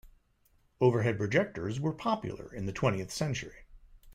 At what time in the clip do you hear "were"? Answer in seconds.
1.79-1.93